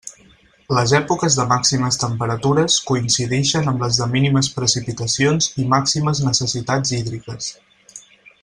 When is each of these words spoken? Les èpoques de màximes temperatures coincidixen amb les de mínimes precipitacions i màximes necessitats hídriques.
Les 0.75 0.93
èpoques 0.99 1.35
de 1.39 1.43
màximes 1.51 1.99
temperatures 2.03 2.77
coincidixen 2.87 3.69
amb 3.73 3.85
les 3.85 4.01
de 4.01 4.09
mínimes 4.17 4.49
precipitacions 4.57 5.53
i 5.65 5.69
màximes 5.77 6.23
necessitats 6.33 6.97
hídriques. 7.01 7.55